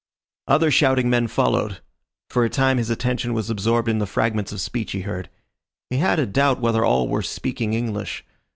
Other 0.47 0.71
shouting 0.71 1.11
men 1.11 1.27
followed. 1.27 1.81
For 2.31 2.43
a 2.43 2.49
time 2.49 2.79
his 2.79 2.89
attention 2.89 3.35
was 3.35 3.51
absorbed 3.51 3.87
in 3.87 3.99
the 3.99 4.07
fragments 4.07 4.51
of 4.51 4.59
speech 4.59 4.93
he 4.93 5.01
heard. 5.01 5.29
He 5.91 5.97
had 5.97 6.17
a 6.17 6.25
doubt 6.25 6.59
whether 6.59 6.83
all 6.83 7.07
were 7.07 7.21
speaking 7.21 7.73
English. 7.75 8.25